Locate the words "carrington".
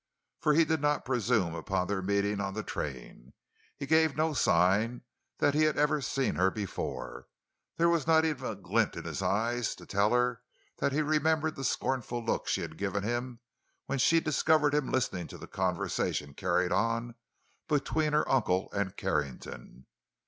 18.97-19.85